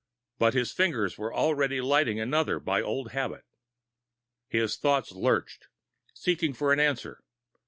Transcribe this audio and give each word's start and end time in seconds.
But 0.39 0.55
his 0.55 0.71
fingers 0.71 1.19
were 1.19 1.31
already 1.31 1.79
lighting 1.79 2.19
another 2.19 2.59
by 2.59 2.81
old 2.81 3.11
habit. 3.11 3.45
His 4.47 4.75
thoughts 4.75 5.11
lurched, 5.11 5.67
seeking 6.15 6.53
for 6.53 6.73
an 6.73 6.79
answer. 6.79 7.23